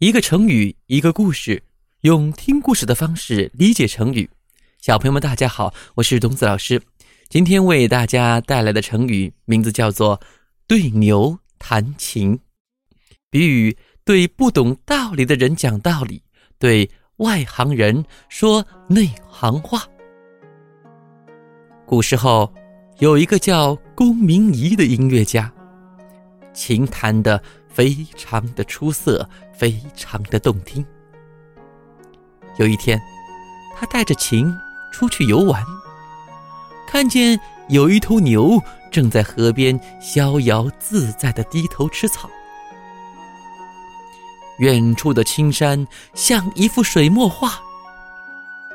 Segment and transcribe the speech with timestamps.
[0.00, 1.62] 一个成语，一个故事，
[2.00, 4.26] 用听故事的方式理解成语。
[4.80, 6.80] 小朋友们，大家好，我是董子老师。
[7.28, 10.18] 今天为大家带来的成语名字叫做
[10.66, 12.40] “对牛弹琴”，
[13.30, 16.22] 比喻对不懂道理的人讲道理，
[16.58, 19.86] 对外行人说内行话。
[21.84, 22.50] 古时候，
[23.00, 25.52] 有一个叫龚明仪的音乐家，
[26.54, 27.42] 琴弹的
[27.72, 30.84] 非常的出色，非常的动听。
[32.58, 33.00] 有一天，
[33.78, 34.52] 他带着琴
[34.92, 35.64] 出去游玩，
[36.88, 42.28] 看见有一头牛正在河边逍遥自在的低头吃草。
[44.58, 47.58] 远处的青山像一幅水墨画，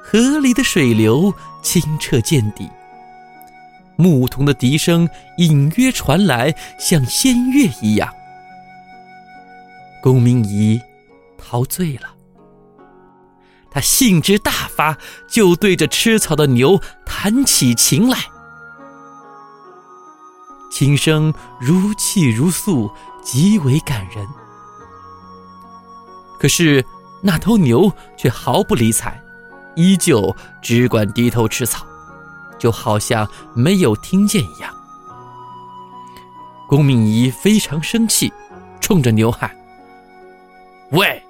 [0.00, 2.70] 河里的水流清澈见底。
[3.96, 8.12] 牧童的笛声隐约传来，像仙乐一样。
[10.02, 10.80] 龚明仪
[11.38, 12.08] 陶醉了，
[13.70, 18.18] 他兴致大发，就对着吃草的牛弹起琴来，
[20.72, 22.90] 琴声如泣如诉，
[23.22, 24.26] 极为感人。
[26.40, 26.84] 可是
[27.22, 29.22] 那头牛却毫不理睬，
[29.76, 31.86] 依旧只管低头吃草。
[32.58, 34.72] 就好像没有听见一样。
[36.68, 38.32] 龚敏仪非常生气，
[38.80, 39.50] 冲着牛喊
[40.92, 41.22] ：“喂，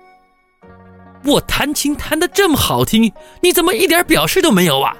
[1.25, 4.97] 我弹琴弹得这么好听，你怎么一点表示都没有啊？”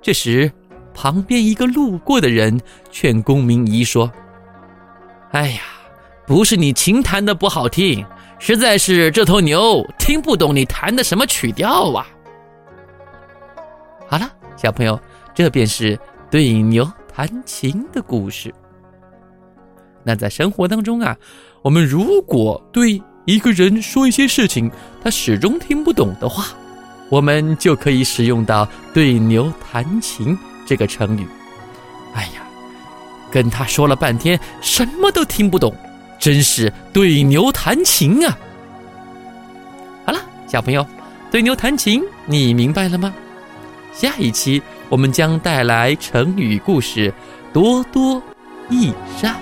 [0.00, 0.50] 这时，
[0.94, 4.10] 旁边一个路过的人劝龚明仪说
[5.32, 5.62] ：“哎呀，
[6.26, 8.04] 不是你琴弹的不好听，
[8.38, 12.06] 实在是这头牛听不懂你弹的什么曲调啊。”
[14.08, 14.30] 好了。
[14.56, 14.98] 小朋友，
[15.34, 15.98] 这便是
[16.30, 18.54] 对牛弹琴的故事。
[20.04, 21.14] 那在生活当中啊，
[21.64, 24.70] 我们如果对一个人说一些事情，
[25.02, 26.48] 他始终听不懂的话，
[27.08, 31.26] 我们就可以使用到“对牛弹琴”这个成语。
[32.12, 32.42] 哎呀，
[33.30, 35.74] 跟他说了半天，什么都听不懂，
[36.18, 38.36] 真是对牛弹琴啊！
[40.04, 40.86] 好了，小朋友，
[41.30, 43.14] 对牛弹琴，你明白了吗？
[43.94, 47.10] 下一期我们将带来成语故事
[47.54, 48.22] “多多
[48.68, 49.34] 益善”。